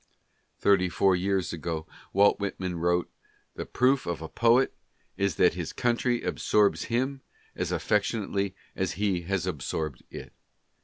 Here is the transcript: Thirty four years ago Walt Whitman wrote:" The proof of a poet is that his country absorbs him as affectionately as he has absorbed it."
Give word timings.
Thirty 0.57 0.89
four 0.89 1.15
years 1.15 1.53
ago 1.53 1.85
Walt 2.11 2.39
Whitman 2.39 2.79
wrote:" 2.79 3.11
The 3.55 3.67
proof 3.67 4.07
of 4.07 4.19
a 4.19 4.27
poet 4.29 4.73
is 5.15 5.35
that 5.35 5.53
his 5.53 5.73
country 5.73 6.23
absorbs 6.23 6.85
him 6.85 7.21
as 7.55 7.71
affectionately 7.71 8.55
as 8.75 8.93
he 8.93 9.21
has 9.27 9.45
absorbed 9.45 10.01
it." 10.09 10.33